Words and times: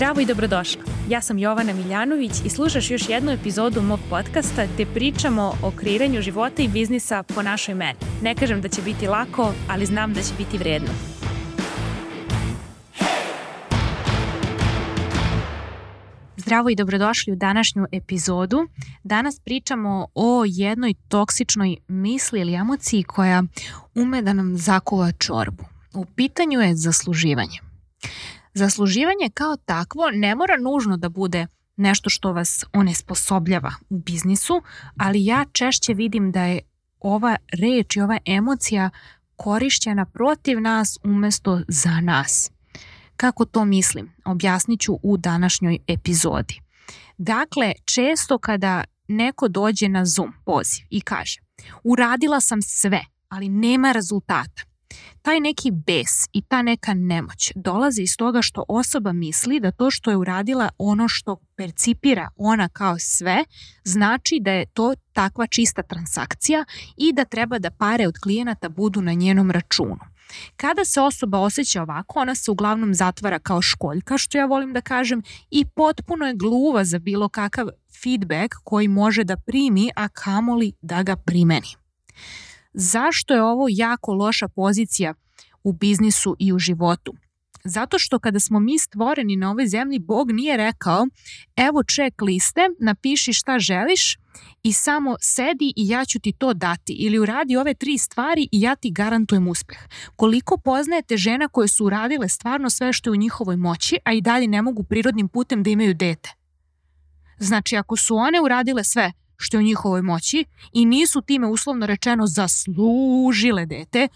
Zdravo 0.00 0.20
i 0.20 0.26
dobrodošla. 0.26 0.82
Ja 1.08 1.20
sam 1.20 1.38
Jovana 1.38 1.72
Miljanović 1.72 2.32
i 2.44 2.48
slušaš 2.48 2.90
još 2.90 3.08
jednu 3.08 3.32
epizodu 3.32 3.82
mog 3.82 4.00
podcasta 4.10 4.66
gde 4.74 4.86
pričamo 4.86 5.54
o 5.62 5.70
kreiranju 5.70 6.22
života 6.22 6.62
i 6.62 6.68
biznisa 6.68 7.22
po 7.22 7.42
našoj 7.42 7.74
meni. 7.74 7.98
Ne 8.22 8.34
kažem 8.34 8.60
da 8.60 8.68
će 8.68 8.82
biti 8.82 9.06
lako, 9.06 9.52
ali 9.68 9.86
znam 9.86 10.14
da 10.14 10.22
će 10.22 10.34
biti 10.38 10.58
vredno. 10.58 10.88
Zdravo 16.36 16.70
i 16.70 16.76
dobrodošli 16.76 17.32
u 17.32 17.36
današnju 17.36 17.86
epizodu. 17.92 18.68
Danas 19.02 19.40
pričamo 19.44 20.06
o 20.14 20.44
jednoj 20.46 20.94
toksičnoj 21.08 21.76
misli 21.88 22.40
ili 22.40 22.54
emociji 22.54 23.02
koja 23.02 23.42
ume 23.94 24.22
da 24.22 24.32
nam 24.32 24.56
zakuva 24.56 25.12
čorbu. 25.12 25.64
U 25.94 26.04
pitanju 26.04 26.60
je 26.60 26.76
zasluživanje. 26.76 27.58
Zasluživanje 28.60 29.30
kao 29.34 29.56
takvo 29.56 30.10
ne 30.12 30.34
mora 30.34 30.56
nužno 30.56 30.96
da 30.96 31.08
bude 31.08 31.46
nešto 31.76 32.10
što 32.10 32.32
vas 32.32 32.64
onesposobljava 32.72 33.72
u 33.90 33.98
biznisu, 33.98 34.62
ali 34.96 35.24
ja 35.24 35.44
češće 35.52 35.94
vidim 35.94 36.32
da 36.32 36.44
je 36.44 36.60
ova 37.00 37.36
reč 37.52 37.96
i 37.96 38.00
ova 38.00 38.18
emocija 38.26 38.90
korišćena 39.36 40.04
protiv 40.04 40.60
nas 40.60 40.98
umesto 41.04 41.60
za 41.68 42.00
nas. 42.00 42.50
Kako 43.16 43.44
to 43.44 43.64
mislim? 43.64 44.12
Objasnit 44.24 44.80
ću 44.80 44.98
u 45.02 45.16
današnjoj 45.16 45.78
epizodi. 45.86 46.60
Dakle, 47.18 47.72
često 47.84 48.38
kada 48.38 48.84
neko 49.08 49.48
dođe 49.48 49.88
na 49.88 50.04
Zoom 50.04 50.32
poziv 50.44 50.86
i 50.90 51.00
kaže 51.00 51.40
uradila 51.84 52.40
sam 52.40 52.62
sve, 52.62 53.04
ali 53.28 53.48
nema 53.48 53.92
rezultata, 53.92 54.62
taj 55.22 55.40
neki 55.40 55.70
bes 55.70 56.28
i 56.32 56.42
ta 56.42 56.62
neka 56.62 56.94
nemoć 56.94 57.52
dolazi 57.54 58.02
iz 58.02 58.16
toga 58.16 58.42
što 58.42 58.64
osoba 58.68 59.12
misli 59.12 59.60
da 59.60 59.70
to 59.70 59.90
što 59.90 60.10
je 60.10 60.16
uradila 60.16 60.68
ono 60.78 61.08
što 61.08 61.36
percipira 61.56 62.28
ona 62.36 62.68
kao 62.68 62.98
sve, 62.98 63.44
znači 63.84 64.38
da 64.40 64.52
je 64.52 64.66
to 64.66 64.94
takva 65.12 65.46
čista 65.46 65.82
transakcija 65.82 66.64
i 66.96 67.12
da 67.12 67.24
treba 67.24 67.58
da 67.58 67.70
pare 67.70 68.08
od 68.08 68.18
klijenata 68.18 68.68
budu 68.68 69.02
na 69.02 69.12
njenom 69.12 69.50
računu. 69.50 70.00
Kada 70.56 70.84
se 70.84 71.00
osoba 71.00 71.38
osjeća 71.38 71.82
ovako, 71.82 72.18
ona 72.18 72.34
se 72.34 72.50
uglavnom 72.50 72.94
zatvara 72.94 73.38
kao 73.38 73.62
školjka, 73.62 74.18
što 74.18 74.38
ja 74.38 74.46
volim 74.46 74.72
da 74.72 74.80
kažem, 74.80 75.22
i 75.50 75.64
potpuno 75.64 76.26
je 76.26 76.34
gluva 76.34 76.84
za 76.84 76.98
bilo 76.98 77.28
kakav 77.28 77.68
feedback 78.02 78.54
koji 78.64 78.88
može 78.88 79.24
da 79.24 79.36
primi, 79.36 79.90
a 79.96 80.08
kamoli 80.08 80.72
da 80.82 81.02
ga 81.02 81.16
primeni. 81.16 81.68
Zašto 82.72 83.34
je 83.34 83.42
ovo 83.42 83.66
jako 83.70 84.12
loša 84.12 84.48
pozicija 84.48 85.14
u 85.64 85.72
biznisu 85.72 86.36
i 86.38 86.52
u 86.52 86.58
životu? 86.58 87.14
Zato 87.64 87.98
što 87.98 88.18
kada 88.18 88.40
smo 88.40 88.60
mi 88.60 88.78
stvoreni 88.78 89.36
na 89.36 89.50
ovoj 89.50 89.66
zemlji, 89.66 89.98
Bog 89.98 90.32
nije 90.32 90.56
rekao 90.56 91.06
evo 91.56 91.82
ček 91.82 92.22
liste, 92.22 92.60
napiši 92.78 93.32
šta 93.32 93.58
želiš 93.58 94.18
i 94.62 94.72
samo 94.72 95.16
sedi 95.20 95.72
i 95.76 95.88
ja 95.88 96.04
ću 96.04 96.18
ti 96.18 96.32
to 96.32 96.54
dati 96.54 96.92
ili 96.92 97.18
uradi 97.18 97.56
ove 97.56 97.74
tri 97.74 97.98
stvari 97.98 98.48
i 98.52 98.60
ja 98.60 98.76
ti 98.76 98.90
garantujem 98.90 99.48
uspeh. 99.48 99.78
Koliko 100.16 100.56
poznajete 100.56 101.16
žena 101.16 101.48
koje 101.48 101.68
su 101.68 101.84
uradile 101.84 102.28
stvarno 102.28 102.70
sve 102.70 102.92
što 102.92 103.10
je 103.10 103.12
u 103.12 103.16
njihovoj 103.16 103.56
moći, 103.56 103.98
a 104.04 104.12
i 104.12 104.20
dalje 104.20 104.46
ne 104.46 104.62
mogu 104.62 104.84
prirodnim 104.84 105.28
putem 105.28 105.62
da 105.62 105.70
imaju 105.70 105.94
dete? 105.94 106.30
Znači, 107.38 107.76
ako 107.76 107.96
su 107.96 108.16
one 108.16 108.40
uradile 108.40 108.84
sve 108.84 109.12
što 109.40 109.56
je 109.56 109.58
u 109.58 109.64
njihovoj 109.64 110.02
moći 110.02 110.44
i 110.72 110.84
nisu 110.84 111.22
time 111.22 111.46
uslovno 111.46 111.86
rečeno 111.86 112.26
zaslužile 112.26 113.66
dete, 113.66 114.08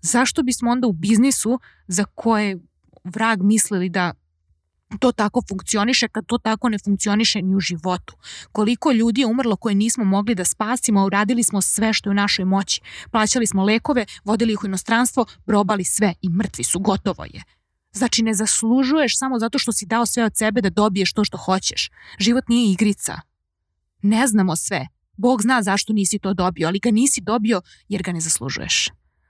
zašto 0.00 0.42
bismo 0.42 0.70
onda 0.70 0.86
u 0.86 0.92
biznisu 0.92 1.60
za 1.88 2.04
koje 2.04 2.58
vrag 3.04 3.42
mislili 3.42 3.88
da 3.88 4.12
to 4.98 5.12
tako 5.12 5.42
funkcioniše 5.48 6.08
kad 6.08 6.26
to 6.26 6.38
tako 6.38 6.68
ne 6.68 6.78
funkcioniše 6.78 7.42
ni 7.42 7.56
u 7.56 7.60
životu. 7.60 8.16
Koliko 8.52 8.92
ljudi 8.92 9.20
je 9.20 9.26
umrlo 9.26 9.56
koje 9.56 9.74
nismo 9.74 10.04
mogli 10.04 10.34
da 10.34 10.44
spasimo, 10.44 11.04
uradili 11.04 11.42
smo 11.42 11.60
sve 11.60 11.92
što 11.92 12.08
je 12.08 12.10
u 12.10 12.14
našoj 12.14 12.44
moći. 12.44 12.80
Plaćali 13.10 13.46
smo 13.46 13.64
lekove, 13.64 14.06
vodili 14.24 14.52
ih 14.52 14.64
u 14.64 14.66
inostranstvo, 14.66 15.26
probali 15.46 15.84
sve 15.84 16.14
i 16.22 16.28
mrtvi 16.28 16.64
su, 16.64 16.78
gotovo 16.78 17.24
je. 17.24 17.42
Znači 17.92 18.22
ne 18.22 18.34
zaslužuješ 18.34 19.18
samo 19.18 19.38
zato 19.38 19.58
što 19.58 19.72
si 19.72 19.86
dao 19.86 20.06
sve 20.06 20.24
od 20.24 20.36
sebe 20.36 20.60
da 20.60 20.70
dobiješ 20.70 21.12
to 21.12 21.24
što 21.24 21.36
hoćeš. 21.36 21.90
Život 22.18 22.48
nije 22.48 22.72
igrica. 22.72 23.20
Ne 24.02 24.26
znamo 24.26 24.56
sve. 24.56 24.86
Bog 25.16 25.42
zna 25.42 25.62
zašto 25.62 25.92
nisi 25.92 26.18
to 26.18 26.34
dobio, 26.34 26.68
ali 26.68 26.78
ga 26.78 26.90
nisi 26.90 27.20
dobio 27.20 27.60
jer 27.88 28.02
ga 28.02 28.12
ne 28.12 28.20
zaslužuješ. 28.20 28.88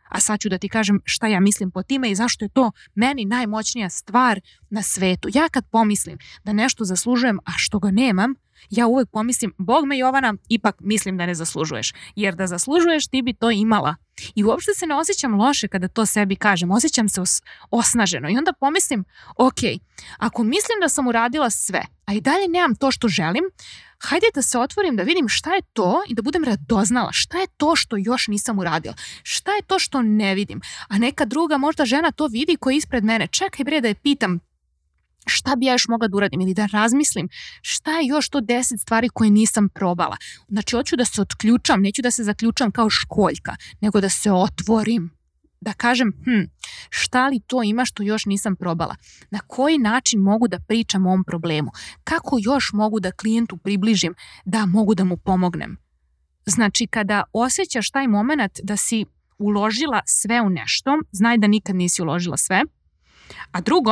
A 0.08 0.20
sad 0.20 0.40
ću 0.40 0.48
da 0.48 0.58
ti 0.58 0.68
kažem 0.68 1.00
šta 1.04 1.26
ja 1.26 1.40
mislim 1.40 1.70
po 1.70 1.82
time 1.82 2.10
i 2.10 2.14
zašto 2.14 2.44
je 2.44 2.48
to 2.48 2.70
meni 2.94 3.24
najmoćnija 3.24 3.90
stvar 3.90 4.40
na 4.70 4.82
svetu. 4.82 5.28
Ja 5.34 5.48
kad 5.48 5.70
pomislim 5.70 6.18
da 6.44 6.52
nešto 6.52 6.84
zaslužujem, 6.84 7.38
a 7.44 7.50
što 7.56 7.78
ga 7.78 7.90
nemam, 7.90 8.34
ja 8.70 8.86
uvek 8.86 9.08
pomislim, 9.10 9.54
Bog 9.58 9.86
me 9.86 9.98
Jovana, 9.98 10.34
ipak 10.48 10.76
mislim 10.80 11.16
da 11.16 11.26
ne 11.26 11.34
zaslužuješ. 11.34 11.92
Jer 12.16 12.34
da 12.34 12.46
zaslužuješ 12.46 13.06
ti 13.06 13.22
bi 13.22 13.32
to 13.32 13.50
imala. 13.50 13.96
I 14.34 14.44
uopšte 14.44 14.74
se 14.74 14.86
ne 14.86 14.94
osjećam 14.94 15.34
loše 15.34 15.68
kada 15.68 15.88
to 15.88 16.06
sebi 16.06 16.36
kažem, 16.36 16.70
osjećam 16.70 17.08
se 17.08 17.20
os 17.20 17.42
osnaženo. 17.70 18.30
I 18.30 18.38
onda 18.38 18.52
pomislim, 18.52 19.04
ok, 19.36 19.60
ako 20.18 20.44
mislim 20.44 20.80
da 20.80 20.88
sam 20.88 21.06
uradila 21.06 21.50
sve, 21.50 21.82
a 22.04 22.12
i 22.12 22.20
dalje 22.20 22.48
nemam 22.48 22.76
to 22.76 22.90
što 22.90 23.08
želim, 23.08 23.44
hajde 23.98 24.26
da 24.34 24.42
se 24.42 24.58
otvorim 24.58 24.96
da 24.96 25.02
vidim 25.02 25.28
šta 25.28 25.54
je 25.54 25.62
to 25.72 26.02
i 26.08 26.14
da 26.14 26.22
budem 26.22 26.44
radoznala, 26.44 27.12
šta 27.12 27.38
je 27.38 27.46
to 27.56 27.76
što 27.76 27.96
još 27.96 28.28
nisam 28.28 28.58
uradila, 28.58 28.94
šta 29.22 29.52
je 29.52 29.62
to 29.62 29.78
što 29.78 30.02
ne 30.02 30.34
vidim, 30.34 30.60
a 30.88 30.98
neka 30.98 31.24
druga 31.24 31.58
možda 31.58 31.84
žena 31.84 32.10
to 32.10 32.26
vidi 32.26 32.56
koja 32.56 32.72
je 32.72 32.78
ispred 32.78 33.04
mene, 33.04 33.26
čekaj 33.26 33.64
bre 33.64 33.80
da 33.80 33.88
je 33.88 33.94
pitam 33.94 34.40
šta 35.28 35.56
bi 35.56 35.66
ja 35.66 35.72
još 35.72 35.88
mogla 35.88 36.08
da 36.08 36.16
uradim 36.16 36.40
ili 36.40 36.54
da 36.54 36.66
razmislim 36.66 37.28
šta 37.62 37.98
je 37.98 38.06
još 38.06 38.28
to 38.28 38.40
deset 38.40 38.80
stvari 38.80 39.08
koje 39.08 39.30
nisam 39.30 39.68
probala. 39.68 40.16
Znači, 40.48 40.76
hoću 40.76 40.96
da 40.96 41.04
se 41.04 41.20
otključam, 41.20 41.82
neću 41.82 42.02
da 42.02 42.10
se 42.10 42.24
zaključam 42.24 42.70
kao 42.70 42.90
školjka, 42.90 43.56
nego 43.80 44.00
da 44.00 44.08
se 44.08 44.32
otvorim. 44.32 45.10
Da 45.60 45.72
kažem, 45.72 46.12
hm, 46.24 46.44
šta 47.08 47.28
li 47.28 47.40
to 47.46 47.62
ima 47.62 47.84
što 47.84 48.02
još 48.02 48.26
nisam 48.26 48.56
probala? 48.56 48.96
Na 49.30 49.40
koji 49.46 49.78
način 49.78 50.20
mogu 50.20 50.48
da 50.48 50.58
pričam 50.58 51.06
o 51.06 51.08
ovom 51.08 51.24
problemu? 51.24 51.70
Kako 52.04 52.36
još 52.40 52.70
mogu 52.72 53.00
da 53.00 53.12
klijentu 53.12 53.56
približim 53.56 54.14
da 54.44 54.66
mogu 54.66 54.94
da 54.94 55.04
mu 55.04 55.16
pomognem? 55.16 55.76
Znači, 56.46 56.86
kada 56.86 57.24
osjećaš 57.32 57.90
taj 57.90 58.06
moment 58.06 58.60
da 58.62 58.76
si 58.76 59.04
uložila 59.38 60.02
sve 60.06 60.40
u 60.40 60.50
nešto, 60.50 60.98
znaj 61.12 61.38
da 61.38 61.46
nikad 61.46 61.76
nisi 61.76 62.02
uložila 62.02 62.36
sve. 62.36 62.62
A 63.52 63.60
drugo, 63.60 63.90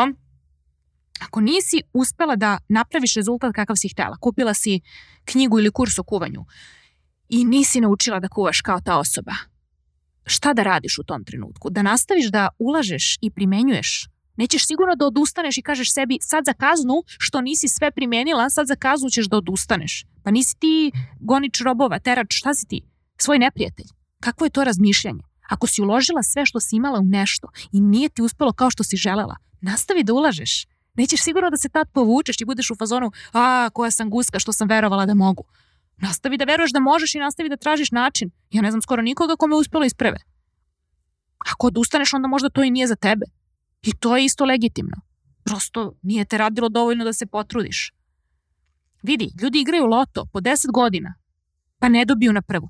ako 1.21 1.41
nisi 1.41 1.83
uspela 1.93 2.37
da 2.37 2.59
napraviš 2.69 3.15
rezultat 3.15 3.54
kakav 3.54 3.77
si 3.77 3.88
htela, 3.88 4.16
kupila 4.21 4.54
si 4.54 4.81
knjigu 5.25 5.59
ili 5.59 5.71
kurs 5.71 5.98
o 5.98 6.03
kuvanju 6.03 6.44
i 7.28 7.44
nisi 7.44 7.81
naučila 7.81 8.21
da 8.21 8.28
kuvaš 8.28 8.60
kao 8.60 8.81
ta 8.81 8.98
osoba, 8.98 9.33
šta 10.26 10.53
da 10.53 10.62
radiš 10.62 10.98
u 10.98 11.04
tom 11.04 11.25
trenutku? 11.25 11.70
Da 11.70 11.82
nastaviš 11.82 12.26
da 12.26 12.48
ulažeš 12.59 13.19
i 13.20 13.31
primenjuješ? 13.31 14.09
Nećeš 14.37 14.66
sigurno 14.66 14.94
da 14.94 15.06
odustaneš 15.06 15.59
i 15.59 15.62
kažeš 15.62 15.92
sebi 15.92 16.19
sad 16.20 16.44
za 16.44 16.53
kaznu 16.53 17.03
što 17.06 17.41
nisi 17.41 17.69
sve 17.69 17.91
primenila, 17.91 18.50
sad 18.50 18.66
za 18.66 18.76
kaznu 18.76 19.10
ćeš 19.10 19.26
da 19.26 19.36
odustaneš. 19.36 20.04
Pa 20.25 20.31
nisi 20.31 20.59
ti 20.59 20.92
gonič 21.20 21.60
robova, 21.60 21.98
terač, 21.98 22.26
šta 22.31 22.54
si 22.54 22.66
ti? 22.66 22.82
Svoj 23.19 23.38
neprijatelj. 23.38 23.86
Kakvo 24.20 24.47
je 24.47 24.50
to 24.50 24.65
razmišljanje? 24.65 25.22
Ako 25.48 25.66
si 25.66 25.82
uložila 25.82 26.22
sve 26.22 26.47
što 26.47 26.60
si 26.60 26.76
imala 26.76 27.00
u 27.00 27.04
nešto 27.04 27.48
i 27.72 27.81
nije 27.81 28.09
ti 28.09 28.22
uspelo 28.22 28.53
kao 28.53 28.70
što 28.70 28.84
si 28.84 28.97
želela, 28.97 29.36
nastavi 29.60 30.04
da 30.04 30.12
ulažeš. 30.12 30.66
Nećeš 30.94 31.20
sigurno 31.22 31.50
da 31.50 31.56
se 31.56 31.69
tad 31.69 31.88
povučeš 31.92 32.41
i 32.41 32.44
budeš 32.44 32.70
u 32.70 32.75
fazonu 32.75 33.10
a, 33.32 33.70
koja 33.72 33.91
sam 33.91 34.10
guska 34.10 34.38
što 34.38 34.53
sam 34.53 34.69
verovala 34.69 35.06
da 35.06 35.15
mogu. 35.15 35.44
Nastavi 35.97 36.37
da 36.37 36.45
veruješ 36.45 36.73
da 36.73 36.81
možeš 36.81 37.15
i 37.15 37.19
nastavi 37.19 37.49
da 37.49 37.57
tražiš 37.57 37.91
način. 37.91 38.31
Ja 38.51 38.62
ne 38.62 38.71
znam 38.71 38.83
skoro 38.83 39.03
nikoga 39.03 39.37
kome 39.37 39.55
je 39.55 39.61
uspelo 39.61 39.84
iz 39.84 39.95
prve. 39.95 40.19
Ako 41.53 41.67
odustaneš, 41.67 42.15
onda 42.15 42.29
možda 42.29 42.51
to 42.51 42.62
i 42.62 42.71
nije 42.71 42.87
za 42.87 42.97
tebe. 42.97 43.27
I 43.83 43.93
to 43.93 44.17
je 44.17 44.25
isto 44.25 44.45
legitimno. 44.45 44.97
Prosto 45.45 45.93
nije 46.03 46.25
te 46.25 46.39
radilo 46.39 46.69
dovoljno 46.69 47.04
da 47.04 47.13
se 47.13 47.27
potrudiš. 47.27 47.93
Vidi, 49.03 49.31
ljudi 49.43 49.60
igraju 49.60 49.87
loto 49.87 50.27
po 50.33 50.41
10 50.41 50.72
godina, 50.72 51.15
pa 51.78 51.89
ne 51.89 52.04
dobiju 52.04 52.33
na 52.33 52.42
prvu. 52.42 52.69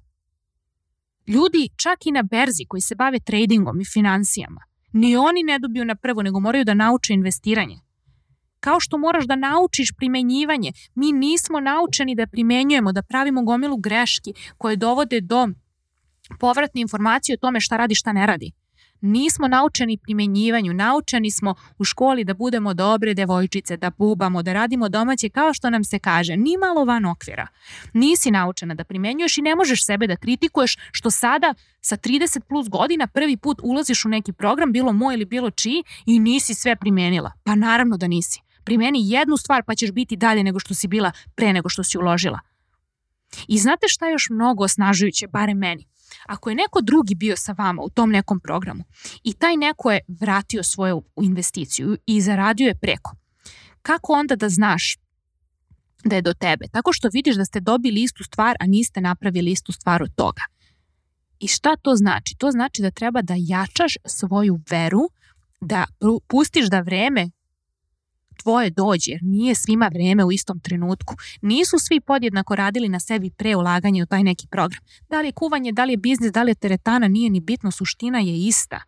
Ljudi 1.26 1.69
čak 1.76 2.06
i 2.06 2.12
na 2.12 2.22
berzi 2.22 2.64
koji 2.69 2.81
se 2.81 2.94
bave 2.94 3.20
tradingom 3.20 3.81
i 3.81 3.84
financijama, 3.84 4.61
ni 4.93 5.17
oni 5.17 5.43
ne 5.43 5.58
dobiju 5.58 5.84
na 5.84 5.94
prvu, 5.94 6.22
nego 6.22 6.40
moraju 6.40 6.64
da 6.64 6.75
nauče 6.75 7.14
investiranje 7.14 7.85
kao 8.66 8.80
što 8.80 8.98
moraš 8.98 9.24
da 9.26 9.36
naučiš 9.36 9.88
primenjivanje. 9.96 10.72
Mi 10.94 11.12
nismo 11.12 11.60
naučeni 11.60 12.14
da 12.14 12.26
primenjujemo, 12.26 12.92
da 12.92 13.02
pravimo 13.02 13.42
gomilu 13.42 13.76
greški 13.76 14.32
koje 14.58 14.76
dovode 14.76 15.20
do 15.20 15.48
povratne 16.40 16.80
informacije 16.80 17.34
o 17.34 17.42
tome 17.44 17.60
šta 17.60 17.76
radi, 17.76 17.94
šta 17.94 18.12
ne 18.12 18.26
radi. 18.26 18.52
Nismo 19.00 19.48
naučeni 19.48 19.98
primenjivanju, 19.98 20.72
naučeni 20.74 21.30
smo 21.30 21.54
u 21.78 21.84
školi 21.84 22.24
da 22.24 22.34
budemo 22.34 22.74
dobre 22.74 23.14
devojčice, 23.14 23.76
da 23.76 23.90
bubamo, 23.90 24.42
da 24.42 24.52
radimo 24.52 24.88
domaće 24.88 25.28
kao 25.28 25.54
što 25.54 25.70
nam 25.70 25.84
se 25.84 25.98
kaže, 25.98 26.36
ni 26.36 26.56
malo 26.56 26.84
van 26.84 27.04
okvira. 27.04 27.46
Nisi 27.92 28.30
naučena 28.30 28.74
da 28.74 28.84
primenjuješ 28.84 29.38
i 29.38 29.42
ne 29.42 29.54
možeš 29.54 29.84
sebe 29.86 30.06
da 30.06 30.16
kritikuješ 30.16 30.76
što 30.92 31.10
sada 31.10 31.54
sa 31.80 31.96
30 31.96 32.40
plus 32.48 32.69
godina 32.69 33.06
prvi 33.06 33.36
put 33.36 33.60
ulaziš 33.62 34.04
u 34.04 34.08
neki 34.08 34.32
program, 34.32 34.72
bilo 34.72 34.92
moj 34.92 35.14
ili 35.14 35.24
bilo 35.24 35.50
čiji 35.50 35.84
i 36.06 36.19
nisi 36.20 36.54
sve 36.54 36.76
primenila. 36.76 37.32
Pa 37.44 37.54
naravno 37.54 37.96
da 37.96 38.08
nisi. 38.08 38.45
Primeni 38.66 39.10
jednu 39.10 39.36
stvar 39.36 39.62
pa 39.66 39.74
ćeš 39.74 39.92
biti 39.92 40.16
dalje 40.16 40.42
nego 40.44 40.58
što 40.60 40.74
si 40.74 40.88
bila 40.88 41.12
pre 41.34 41.52
nego 41.52 41.68
što 41.68 41.84
si 41.84 41.98
uložila. 41.98 42.40
I 43.48 43.58
znate 43.58 43.86
šta 43.88 44.06
je 44.06 44.12
još 44.12 44.26
mnogo 44.30 44.64
osnažujuće, 44.64 45.28
bare 45.28 45.54
meni? 45.54 45.86
Ako 46.26 46.50
je 46.50 46.56
neko 46.56 46.80
drugi 46.80 47.14
bio 47.14 47.36
sa 47.36 47.54
vama 47.58 47.82
u 47.82 47.90
tom 47.90 48.10
nekom 48.10 48.40
programu 48.40 48.84
i 49.24 49.32
taj 49.32 49.56
neko 49.56 49.90
je 49.90 50.00
vratio 50.08 50.62
svoju 50.62 51.02
investiciju 51.22 51.96
i 52.06 52.20
zaradio 52.20 52.66
je 52.66 52.78
preko, 52.78 53.16
kako 53.82 54.12
onda 54.12 54.36
da 54.36 54.48
znaš 54.48 54.96
da 56.04 56.16
je 56.16 56.22
do 56.22 56.34
tebe? 56.34 56.66
Tako 56.72 56.92
što 56.92 57.08
vidiš 57.12 57.36
da 57.36 57.44
ste 57.44 57.60
dobili 57.60 58.02
istu 58.02 58.24
stvar, 58.24 58.56
a 58.60 58.66
niste 58.66 59.00
napravili 59.00 59.50
istu 59.50 59.72
stvar 59.72 60.02
od 60.02 60.14
toga. 60.14 60.42
I 61.38 61.48
šta 61.48 61.76
to 61.76 61.94
znači? 61.94 62.34
To 62.38 62.50
znači 62.50 62.82
da 62.82 62.90
treba 62.90 63.22
da 63.22 63.34
jačaš 63.38 63.94
svoju 64.06 64.60
veru, 64.70 65.10
da 65.60 65.84
pustiš 66.28 66.66
da 66.66 66.80
vreme 66.80 67.30
tvoje 68.36 68.70
dođe, 68.70 69.10
jer 69.10 69.22
nije 69.22 69.54
svima 69.54 69.90
vreme 69.94 70.24
u 70.24 70.32
istom 70.32 70.60
trenutku. 70.60 71.14
Nisu 71.42 71.78
svi 71.78 72.00
podjednako 72.00 72.56
radili 72.56 72.88
na 72.88 73.00
sebi 73.00 73.30
pre 73.30 73.56
ulaganja 73.56 74.02
u 74.02 74.06
taj 74.06 74.22
neki 74.22 74.46
program. 74.50 74.80
Da 75.10 75.20
li 75.20 75.28
je 75.28 75.32
kuvanje, 75.32 75.72
da 75.72 75.84
li 75.84 75.92
je 75.92 75.96
biznis, 75.96 76.32
da 76.32 76.42
li 76.42 76.50
je 76.50 76.54
teretana, 76.54 77.08
nije 77.08 77.30
ni 77.30 77.40
bitno, 77.40 77.70
suština 77.70 78.18
je 78.18 78.46
ista. 78.46 78.82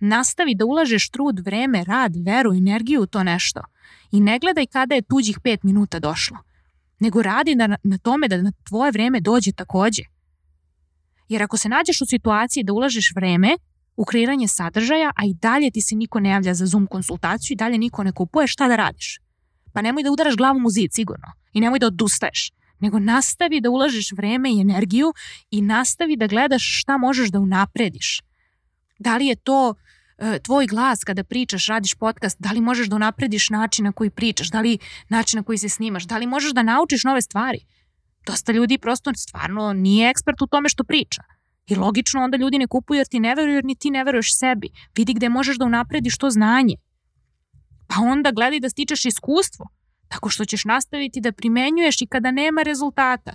Nastavi 0.00 0.54
da 0.54 0.64
ulažeš 0.64 1.08
trud, 1.08 1.38
vreme, 1.38 1.84
rad, 1.84 2.12
veru, 2.26 2.52
energiju 2.52 3.02
u 3.02 3.06
to 3.06 3.22
nešto. 3.22 3.60
I 4.12 4.20
ne 4.20 4.38
gledaj 4.38 4.66
kada 4.66 4.94
je 4.94 5.02
tuđih 5.02 5.40
pet 5.42 5.62
minuta 5.62 5.98
došlo. 5.98 6.36
Nego 6.98 7.22
radi 7.22 7.54
na, 7.54 7.76
na 7.82 7.98
tome 7.98 8.28
da 8.28 8.42
na 8.42 8.52
tvoje 8.68 8.92
vreme 8.92 9.20
dođe 9.20 9.52
takođe. 9.52 10.02
Jer 11.28 11.42
ako 11.42 11.56
se 11.56 11.68
nađeš 11.68 12.00
u 12.00 12.06
situaciji 12.06 12.64
da 12.64 12.72
ulažeš 12.72 13.12
vreme, 13.14 13.56
u 13.96 14.04
kreiranje 14.04 14.48
sadržaja, 14.48 15.12
a 15.16 15.24
i 15.26 15.34
dalje 15.34 15.70
ti 15.70 15.80
se 15.80 15.94
niko 15.94 16.20
ne 16.20 16.30
javlja 16.30 16.54
za 16.54 16.66
Zoom 16.66 16.86
konsultaciju 16.86 17.54
i 17.54 17.56
dalje 17.56 17.78
niko 17.78 18.04
ne 18.04 18.12
kupuje, 18.12 18.46
šta 18.46 18.68
da 18.68 18.76
radiš? 18.76 19.20
Pa 19.72 19.82
nemoj 19.82 20.02
da 20.02 20.12
udaraš 20.12 20.36
glavom 20.36 20.66
u 20.66 20.70
zid, 20.70 20.92
sigurno. 20.92 21.32
I 21.52 21.60
nemoj 21.60 21.78
da 21.78 21.86
odustaješ. 21.86 22.50
Nego 22.80 22.98
nastavi 22.98 23.60
da 23.60 23.70
ulažeš 23.70 24.12
vreme 24.12 24.52
i 24.52 24.60
energiju 24.60 25.12
i 25.50 25.62
nastavi 25.62 26.16
da 26.16 26.26
gledaš 26.26 26.80
šta 26.80 26.96
možeš 26.96 27.28
da 27.28 27.40
unaprediš. 27.40 28.20
Da 28.98 29.16
li 29.16 29.26
je 29.26 29.36
to 29.36 29.74
e, 30.18 30.38
tvoj 30.38 30.66
glas 30.66 31.04
kada 31.04 31.24
pričaš, 31.24 31.66
radiš 31.66 31.94
podcast, 31.94 32.36
da 32.40 32.52
li 32.52 32.60
možeš 32.60 32.86
da 32.88 32.96
unaprediš 32.96 33.50
način 33.50 33.84
na 33.84 33.92
koji 33.92 34.10
pričaš, 34.10 34.50
da 34.50 34.60
li 34.60 34.78
način 35.08 35.38
na 35.38 35.42
koji 35.42 35.58
se 35.58 35.68
snimaš, 35.68 36.04
da 36.04 36.18
li 36.18 36.26
možeš 36.26 36.52
da 36.52 36.62
naučiš 36.62 37.04
nove 37.04 37.20
stvari. 37.20 37.58
Dosta 38.26 38.52
ljudi 38.52 38.78
prosto 38.78 39.10
stvarno 39.16 39.72
nije 39.72 40.10
ekspert 40.10 40.42
u 40.42 40.46
tome 40.46 40.68
što 40.68 40.84
priča 40.84 41.22
I 41.66 41.74
logično 41.74 42.20
onda 42.20 42.36
ljudi 42.36 42.58
ne 42.58 42.66
kupuju 42.66 42.98
jer 42.98 43.06
ti 43.06 43.20
ne 43.20 43.34
veruju 43.34 43.54
jer 43.54 43.64
ni 43.64 43.74
ti 43.74 43.90
ne 43.90 44.04
veruješ 44.04 44.38
sebi. 44.38 44.68
Vidi 44.96 45.14
gde 45.14 45.28
možeš 45.28 45.58
da 45.58 45.64
unaprediš 45.64 46.18
to 46.18 46.30
znanje. 46.30 46.74
Pa 47.86 47.94
onda 48.00 48.30
gledaj 48.30 48.60
da 48.60 48.68
stičeš 48.68 49.04
iskustvo, 49.04 49.66
tako 50.08 50.28
što 50.28 50.44
ćeš 50.44 50.64
nastaviti 50.64 51.20
da 51.20 51.32
primenjuješ 51.32 52.00
i 52.00 52.06
kada 52.06 52.30
nema 52.30 52.62
rezultata. 52.62 53.32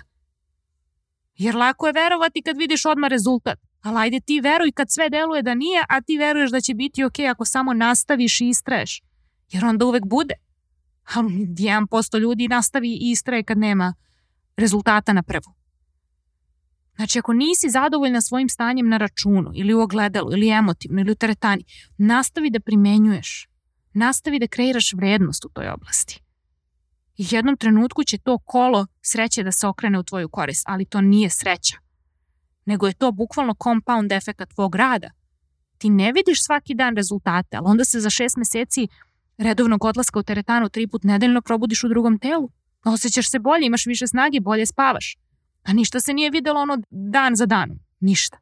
Jer 1.35 1.55
lako 1.55 1.87
je 1.87 1.93
verovati 1.93 2.41
kad 2.41 2.57
vidiš 2.57 2.85
odmah 2.85 3.09
rezultat. 3.09 3.59
Ali 3.81 3.97
ajde 3.97 4.19
ti 4.19 4.41
veruj 4.41 4.71
kad 4.71 4.91
sve 4.91 5.09
deluje 5.09 5.41
da 5.41 5.53
nije, 5.53 5.83
a 5.89 6.01
ti 6.01 6.17
veruješ 6.17 6.51
da 6.51 6.61
će 6.61 6.73
biti 6.73 7.03
ok 7.03 7.19
ako 7.31 7.45
samo 7.45 7.73
nastaviš 7.73 8.41
i 8.41 8.47
istraješ. 8.47 9.01
Jer 9.51 9.65
onda 9.65 9.85
uvek 9.85 10.05
bude. 10.05 10.33
A 11.15 11.19
1% 11.19 12.19
ljudi 12.19 12.47
nastavi 12.47 12.89
i 12.89 13.11
istraje 13.11 13.43
kad 13.43 13.57
nema 13.57 13.93
rezultata 14.57 15.13
na 15.13 15.23
prvu. 15.23 15.58
Znači, 16.99 17.19
ako 17.19 17.33
nisi 17.33 17.69
zadovoljna 17.69 18.21
svojim 18.21 18.49
stanjem 18.49 18.89
na 18.89 18.97
računu 18.97 19.51
ili 19.55 19.73
u 19.73 19.79
ogledalu 19.79 20.31
ili 20.31 20.49
emotivno 20.49 21.01
ili 21.01 21.11
u 21.11 21.15
teretani, 21.15 21.63
nastavi 21.97 22.49
da 22.49 22.59
primenjuješ. 22.59 23.47
Nastavi 23.93 24.39
da 24.39 24.47
kreiraš 24.47 24.93
vrednost 24.93 25.45
u 25.45 25.49
toj 25.49 25.69
oblasti. 25.69 26.21
I 27.17 27.25
jednom 27.31 27.57
trenutku 27.57 28.03
će 28.03 28.17
to 28.17 28.37
kolo 28.37 28.87
sreće 29.01 29.43
da 29.43 29.51
se 29.51 29.67
okrene 29.67 29.99
u 29.99 30.03
tvoju 30.03 30.29
korist, 30.29 30.63
ali 30.67 30.85
to 30.85 31.01
nije 31.01 31.29
sreća. 31.29 31.77
Nego 32.65 32.87
je 32.87 32.93
to 32.93 33.11
bukvalno 33.11 33.55
compound 33.63 34.11
efekt 34.11 34.53
tvog 34.55 34.75
rada. 34.75 35.11
Ti 35.77 35.89
ne 35.89 36.11
vidiš 36.11 36.43
svaki 36.45 36.75
dan 36.75 36.95
rezultate, 36.95 37.57
ali 37.57 37.65
onda 37.67 37.85
se 37.85 37.99
za 37.99 38.09
šest 38.09 38.37
meseci 38.37 38.87
redovnog 39.37 39.83
odlaska 39.83 40.19
u 40.19 40.23
teretanu 40.23 40.69
tri 40.69 40.87
put 40.87 41.03
nedeljno 41.03 41.41
probudiš 41.41 41.83
u 41.83 41.87
drugom 41.87 42.19
telu. 42.19 42.49
Osećaš 42.85 43.31
se 43.31 43.39
bolje, 43.39 43.65
imaš 43.65 43.85
više 43.85 44.07
snage, 44.07 44.39
bolje 44.39 44.65
spavaš. 44.65 45.17
A 45.69 45.73
ništa 45.73 45.99
se 45.99 46.13
nije 46.13 46.29
videlo 46.29 46.61
ono 46.61 46.77
dan 46.89 47.35
za 47.35 47.45
danom. 47.45 47.79
Ništa. 47.99 48.37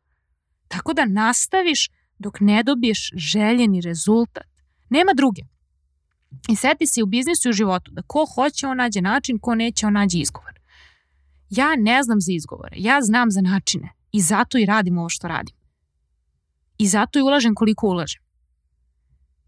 Tako 0.68 0.94
da 0.94 1.06
nastaviš 1.06 1.90
dok 2.20 2.40
ne 2.40 2.64
dobiješ 2.64 3.12
željeni 3.16 3.82
rezultat. 3.82 4.48
Nema 4.90 5.12
druge. 5.14 5.42
I 6.50 6.56
seti 6.56 6.88
se 6.88 7.04
u 7.04 7.06
biznisu 7.06 7.48
i 7.48 7.50
u 7.50 7.54
životu 7.54 7.92
da 7.92 8.02
ko 8.02 8.26
hoće 8.36 8.68
on 8.68 8.78
nađe 8.78 9.02
način, 9.02 9.40
ko 9.40 9.56
neće 9.56 9.88
on 9.88 9.94
nađe 9.94 10.18
izgovor. 10.18 10.60
Ja 11.50 11.76
ne 11.78 12.04
znam 12.04 12.22
za 12.22 12.32
izgovore, 12.32 12.76
ja 12.80 13.02
znam 13.02 13.32
za 13.32 13.42
načine 13.42 13.90
i 14.12 14.22
zato 14.22 14.58
i 14.58 14.66
radim 14.66 14.98
ovo 14.98 15.10
što 15.10 15.28
radim. 15.28 15.56
I 16.78 16.88
zato 16.88 17.20
i 17.20 17.22
ulažem 17.22 17.56
koliko 17.56 17.88
ulažem. 17.88 18.22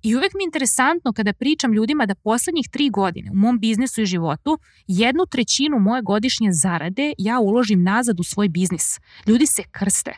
I 0.04 0.16
uvek 0.16 0.34
mi 0.34 0.44
je 0.44 0.46
interesantno 0.46 1.14
kada 1.14 1.34
pričam 1.34 1.74
ljudima 1.74 2.06
da 2.06 2.16
poslednjih 2.16 2.70
tri 2.72 2.90
godine 2.90 3.32
u 3.32 3.36
mom 3.36 3.60
biznisu 3.60 4.02
i 4.02 4.06
životu 4.06 4.60
jednu 4.88 5.26
trećinu 5.26 5.80
moje 5.80 6.02
godišnje 6.02 6.50
zarade 6.52 7.14
ja 7.18 7.40
uložim 7.40 7.84
nazad 7.84 8.20
u 8.20 8.24
svoj 8.24 8.50
biznis. 8.50 9.00
Ljudi 9.28 9.46
se 9.46 9.64
krste. 9.72 10.14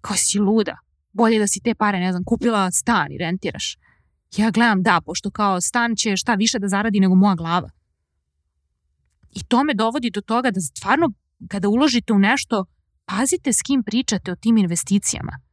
Kao 0.00 0.16
si 0.16 0.38
luda. 0.38 0.78
Bolje 1.12 1.38
da 1.38 1.46
si 1.46 1.60
te 1.60 1.74
pare, 1.74 2.00
ne 2.00 2.12
znam, 2.12 2.24
kupila 2.24 2.70
stan 2.70 3.12
i 3.12 3.18
rentiraš. 3.18 3.76
Ja 4.36 4.50
gledam 4.50 4.82
da, 4.82 5.00
pošto 5.06 5.30
kao 5.30 5.60
stan 5.60 5.96
će 5.96 6.16
šta 6.16 6.34
više 6.34 6.58
da 6.58 6.68
zaradi 6.68 7.00
nego 7.00 7.14
moja 7.14 7.34
glava. 7.34 7.70
I 9.32 9.44
to 9.44 9.64
me 9.64 9.74
dovodi 9.74 10.10
do 10.10 10.20
toga 10.20 10.50
da 10.50 10.60
stvarno 10.60 11.12
kada 11.48 11.68
uložite 11.68 12.12
u 12.12 12.18
nešto, 12.18 12.64
pazite 13.04 13.52
s 13.52 13.62
kim 13.62 13.82
pričate 13.82 14.32
o 14.32 14.36
tim 14.36 14.58
investicijama 14.58 15.49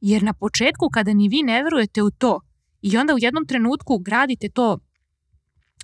Jer 0.00 0.22
na 0.22 0.32
početku 0.32 0.88
kada 0.92 1.12
ni 1.12 1.28
vi 1.28 1.42
ne 1.42 1.62
verujete 1.62 2.02
u 2.02 2.10
to 2.10 2.40
i 2.82 2.96
onda 2.96 3.14
u 3.14 3.18
jednom 3.20 3.46
trenutku 3.46 3.98
gradite 3.98 4.48
to 4.48 4.78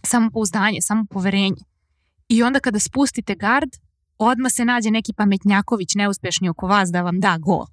samopouzdanje, 0.03 0.79
samopoverenje 0.81 1.63
i 2.29 2.43
onda 2.43 2.61
kada 2.61 2.79
spustite 2.79 3.35
gard, 3.35 3.71
odma 4.19 4.51
se 4.51 4.65
nađe 4.65 4.91
neki 4.91 5.13
pametnjaković 5.13 5.95
neuspešni 5.95 6.49
oko 6.49 6.67
vas 6.67 6.91
da 6.91 7.03
vam 7.03 7.21
da 7.21 7.39
gol. 7.39 7.67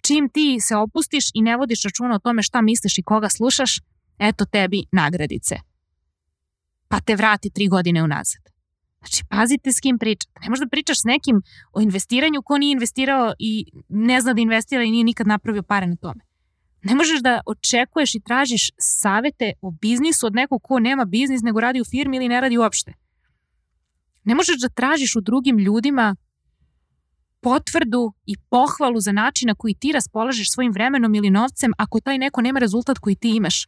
Čim 0.00 0.28
ti 0.28 0.58
se 0.60 0.76
opustiš 0.76 1.24
i 1.34 1.42
ne 1.42 1.56
vodiš 1.56 1.82
računa 1.82 2.14
o 2.14 2.18
tome 2.18 2.42
šta 2.42 2.60
misliš 2.60 2.98
i 2.98 3.02
koga 3.02 3.28
slušaš, 3.28 3.80
eto 4.18 4.44
tebi 4.44 4.84
nagradice. 4.92 5.56
Pa 6.88 7.00
te 7.00 7.16
vrati 7.16 7.50
tri 7.50 7.68
godine 7.68 8.02
unazad. 8.02 8.55
Znači, 9.06 9.24
pazite 9.28 9.72
s 9.72 9.80
kim 9.80 9.98
pričate. 9.98 10.32
Ne 10.42 10.50
možda 10.50 10.66
pričaš 10.66 11.00
s 11.00 11.04
nekim 11.04 11.42
o 11.72 11.80
investiranju 11.80 12.42
ko 12.42 12.58
nije 12.58 12.72
investirao 12.72 13.34
i 13.38 13.66
ne 13.88 14.20
zna 14.20 14.34
da 14.34 14.40
investira 14.40 14.82
i 14.82 14.90
nije 14.90 15.04
nikad 15.04 15.26
napravio 15.26 15.62
pare 15.62 15.86
na 15.86 15.96
tome. 15.96 16.20
Ne 16.82 16.94
možeš 16.94 17.20
da 17.20 17.40
očekuješ 17.46 18.14
i 18.14 18.20
tražiš 18.20 18.70
savete 18.78 19.52
o 19.62 19.70
biznisu 19.70 20.26
od 20.26 20.34
nekog 20.34 20.62
ko 20.62 20.78
nema 20.78 21.04
biznis 21.04 21.42
nego 21.42 21.60
radi 21.60 21.80
u 21.80 21.84
firmi 21.84 22.16
ili 22.16 22.28
ne 22.28 22.40
radi 22.40 22.58
uopšte. 22.58 22.92
Ne 24.24 24.34
možeš 24.34 24.60
da 24.60 24.68
tražiš 24.68 25.16
u 25.16 25.20
drugim 25.20 25.58
ljudima 25.58 26.16
potvrdu 27.40 28.12
i 28.26 28.36
pohvalu 28.50 29.00
za 29.00 29.12
način 29.12 29.46
na 29.46 29.54
koji 29.54 29.74
ti 29.74 29.92
raspolažeš 29.92 30.52
svojim 30.52 30.72
vremenom 30.72 31.14
ili 31.14 31.30
novcem 31.30 31.72
ako 31.78 32.00
taj 32.00 32.18
neko 32.18 32.42
nema 32.42 32.58
rezultat 32.58 32.98
koji 32.98 33.16
ti 33.16 33.36
imaš. 33.36 33.66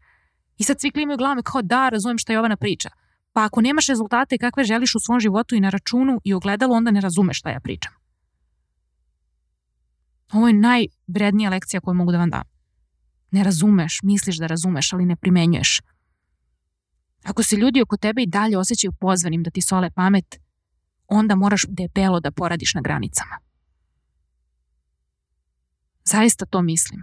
I 0.59 0.65
sad 0.65 0.81
svi 0.81 0.91
klimaju 0.91 1.19
glavame 1.19 1.43
kao 1.43 1.63
da, 1.63 1.89
razumem 1.89 2.19
šta 2.19 2.33
Jovana 2.33 2.57
priča. 2.57 2.91
Pa 3.39 3.45
ako 3.45 3.61
nemaš 3.61 3.87
rezultate 3.87 4.39
kakve 4.39 4.65
želiš 4.65 4.95
u 4.95 5.01
svom 5.01 5.21
životu 5.21 5.55
i 5.55 5.61
na 5.61 5.71
računu 5.71 6.21
i 6.25 6.35
ogledalu, 6.35 6.75
onda 6.75 6.91
ne 6.91 7.01
razumeš 7.01 7.39
šta 7.39 7.51
ja 7.51 7.61
pričam. 7.61 7.93
Ovo 10.33 10.49
je 10.49 10.55
najvrednija 10.55 11.51
lekcija 11.51 11.81
koju 11.81 11.95
mogu 11.95 12.13
da 12.13 12.19
vam 12.19 12.31
dam. 12.31 12.43
Ne 13.31 13.45
razumeš, 13.45 14.01
misliš 14.03 14.39
da 14.39 14.47
razumeš, 14.47 14.93
ali 14.93 15.07
ne 15.07 15.17
primenjuješ. 15.17 15.81
Ako 17.25 17.43
se 17.43 17.57
ljudi 17.57 17.83
oko 17.83 17.97
tebe 17.97 18.23
i 18.23 18.27
dalje 18.27 18.59
osjećaju 18.59 18.93
pozvanim 18.93 19.43
da 19.43 19.51
ti 19.51 19.63
sole 19.63 19.91
pamet, 19.91 20.37
onda 21.07 21.35
moraš 21.35 21.65
debelo 21.69 22.21
da 22.21 22.31
poradiš 22.31 22.75
na 22.75 22.81
granicama. 22.81 23.39
Zaista 26.05 26.47
to 26.47 26.63
mislim. 26.63 27.03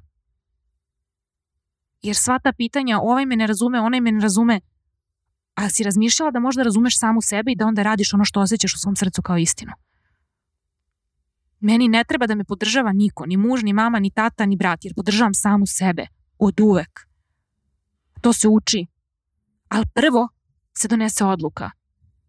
Jer 2.02 2.16
sva 2.16 2.40
ta 2.40 2.54
pitanja, 2.54 3.00
ovaj 3.00 3.26
me 3.26 3.36
ne 3.36 3.48
razume, 3.48 3.80
onaj 3.80 4.02
me 4.02 4.12
ne 4.12 4.20
razume, 4.20 4.62
A 5.56 5.70
si 5.70 5.84
razmišljala 5.84 6.32
da 6.32 6.40
možda 6.40 6.64
razumeš 6.64 7.00
samu 7.00 7.22
sebe 7.22 7.52
i 7.52 7.56
da 7.56 7.66
onda 7.66 7.84
radiš 7.84 8.14
ono 8.14 8.26
što 8.26 8.40
osjećaš 8.40 8.74
u 8.74 8.78
svom 8.78 8.96
srcu 8.96 9.22
kao 9.22 9.38
istinu? 9.38 9.72
Meni 11.60 11.88
ne 11.88 12.04
treba 12.04 12.28
da 12.28 12.36
me 12.36 12.44
podržava 12.44 12.92
niko, 12.94 13.26
ni 13.26 13.38
muž, 13.38 13.64
ni 13.64 13.74
mama, 13.74 14.00
ni 14.00 14.12
tata, 14.12 14.46
ni 14.46 14.56
brat, 14.56 14.86
jer 14.86 14.94
podržavam 14.96 15.34
samu 15.34 15.66
sebe. 15.66 16.08
Od 16.40 16.60
uvek. 16.60 17.08
To 18.22 18.34
se 18.34 18.48
uči. 18.48 18.86
Ali 19.70 19.86
prvo 19.94 20.30
se 20.78 20.88
donese 20.88 21.26
odluka 21.26 21.72